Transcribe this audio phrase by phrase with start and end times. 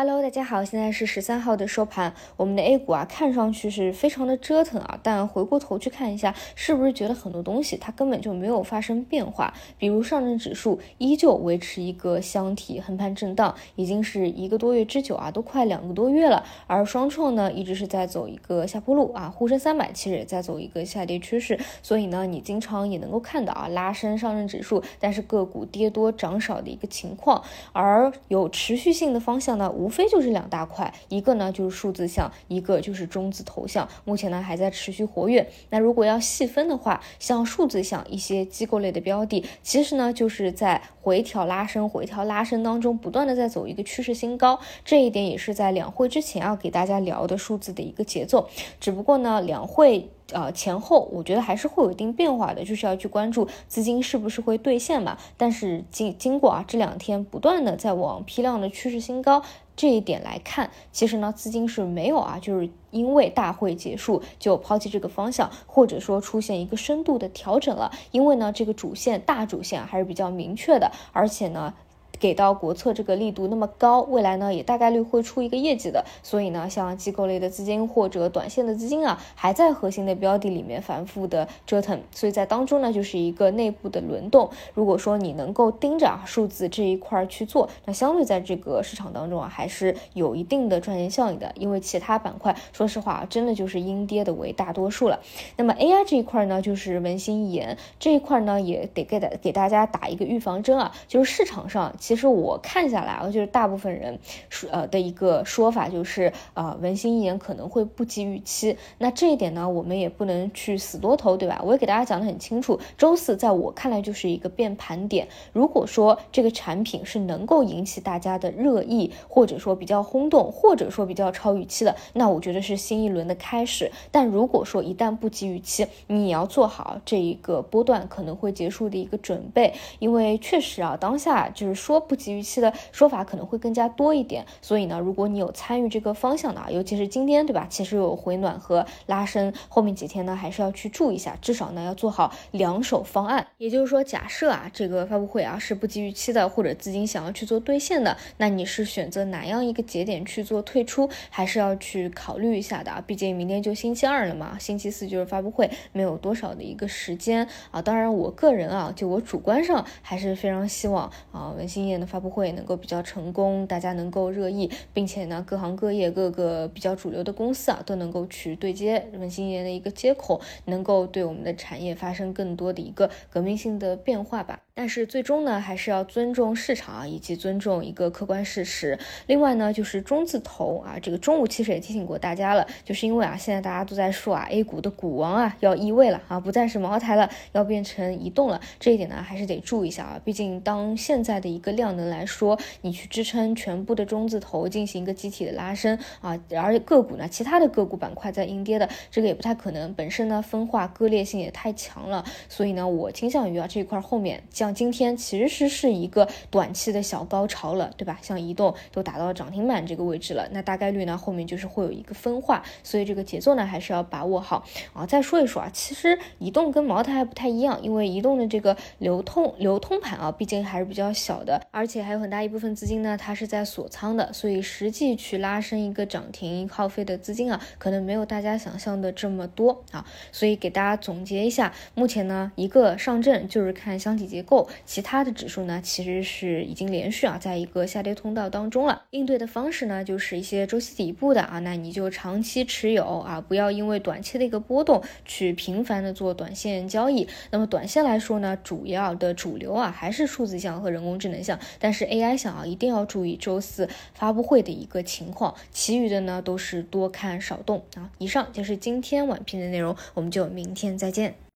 [0.00, 9.52] Hello，大家好，现在是十三号的收盘，我们的 A 股啊，看上去是非常的折腾啊，但回过头去看一下，是不是觉得很多东西它根本就没有发生变化？
[9.76, 16.44] 比如上证指数依旧维持一个箱体横盘震荡，已经是一个多月之久啊，都快两个多月了。
[16.68, 27.42] 而双创呢，一直是在走一个下坡路啊，沪深三百其实也在走一个下跌趋势，所以呢，你经常也能够看到啊，拉升上证指数，但是个股跌多涨少的一个情况，
[27.72, 29.87] 而有持续性的方向呢，无。
[29.88, 35.48] 无非就是两大块，一个呢就是数字项，一个就是中字头项，目前呢还在持续活跃。
[35.70, 44.60] 那如果要细分的话，像数字项一些机构类的标的，其实呢就是在回调拉升、回调拉升当中，不断的在走一个趋势新高。
[44.84, 48.46] 这一点也是在两会之前要给大家聊的数字的一个节奏。
[48.78, 50.10] 只不过呢，两会。
[50.32, 55.16] 呃，前后我觉得还是会有一定变化的，就是要去关注资金是不是会兑现嘛。
[55.36, 59.42] 但是经经过啊这两天不断的在往批量的趋势新高
[59.74, 67.90] 这一点来看，其实呢资金是没有啊，就是因为大会结束就抛弃这个方向，或者说出现一个深度的调整了。
[68.10, 71.72] 因为呢这个主线大主线还是比较明确的，而且呢。
[72.18, 84.50] 给到国策这个力度那么高，未来呢也大概率会出一个业绩的，所以呢，像机构类的资金或者短线的资金啊，还在核心的标的里面反复的折腾，所以在当中呢就是一个内部的轮动。
[84.74, 95.20] 如果说你能够盯着啊数字这一块去做，那相对在这个市场当中啊还是有一定的赚钱效应的，因为其他板块说实话真的就是阴跌的为大多数了。
[95.56, 101.94] 那么 AI 这一块呢，就是文心一言这一块呢，也得给大给大家打一个预防针啊，就是市场上。
[102.08, 108.78] 其实我看下来啊，就是大部分人说呃的一个说法就是啊，文心一言可能会不及预期。
[108.96, 111.60] 那这一点呢，我们也不能去死多头，对吧？
[111.62, 115.28] 我也给大家讲的很清楚，周四在我看来就是一个变盘点。
[115.52, 123.92] 如果说这个产品是能够引起大家的热议，或者说比较轰动，或者说比较超预期的，那我觉得是新一轮的开始。
[124.10, 131.97] 但如果说一旦不及预期，你也要做好这一个波段可能会结束的一个准备，因为确实啊，当下就是说。
[132.00, 137.66] 不及预期的说法可能会更加多一点，所以呢，如果你有参与这个方向的啊，尤其是今天，对吧？
[137.70, 143.46] 其实有回暖和拉升，后面几天呢，还是要去注意一下，至少呢要做好两手方案。
[143.56, 153.02] 也就是说，假设啊这个发布会啊是不及预期的，或者资金想要去做兑现的，那你是选择哪样一个节点去做退出，还是要去考虑一下的啊？
[153.06, 157.80] 毕竟明天就星期二了嘛，星期四就是发布会，没有多少的一个时间啊。
[157.80, 161.87] 当然，我个人啊，就我主观上还是非常希望啊文心。
[161.88, 174.60] 年的发布会能够比较成功，大家能够热议，并且呢，各行各业各个比较主流的公司啊，都能够去对接文心一年的一个接口，能够对我们的产业发生更多的一个革命性的变化吧。
[174.78, 178.96] 但是最终呢，还是要尊重市场啊，以及尊重一个客观事实。
[179.26, 188.60] 另外呢，就是中字头啊，这个中午其实也提醒过大家了，就是因为啊，现在大家都在说啊，A 股的股王啊要移位了啊，不再是茅台了，要变成移动了。
[188.78, 199.92] 这一点呢，还是得注意一下啊，毕竟当现在的一个量能来说，你去支撑全部的中字头进行一个集体的拉升啊，而个股呢，其他的个股板块在阴跌的，这个也不太可能。
[199.94, 204.67] 本身呢，分化割裂性也太强了，所以呢，我倾向于啊这一块后面将。
[204.72, 208.18] 今天其实是一个短期的小高潮了，对吧？
[208.22, 215.06] 像移动都达到涨停板这个位置了，那大概率呢后面就是会有一个分化，所以这个节奏呢还是要把握好啊。
[215.06, 230.04] 再说一说啊，其实移动跟茅台还不太一样，因为移动的这个流通流通盘啊，毕竟还是比较小的，而且还有很大一部分资金呢，它是在锁仓的，所以实际去拉升一个涨停耗费的资金啊，可能没有大家想象的这么多啊。
[230.32, 234.57] 所以给大家总结一下，目前呢一个上证就是看箱体结构。
[234.86, 239.02] 其他的指数呢，其实是已经连续啊，在一个下跌通道当中了。
[239.10, 247.28] 应对的方式呢，就是一些周期底部的啊，那你就长期持有啊，不要因为短期的一个波动去频繁的做短线交易。
[247.50, 255.54] 那么短线来说呢，主要的主流啊还是数字项和人工智能项，但是 AI 项啊一定要注意周四发布会的一个情况。
[255.70, 258.10] 其余的呢都是多看少动啊。
[258.18, 261.38] 以上就是今天晚评的内容，我们就明天再见。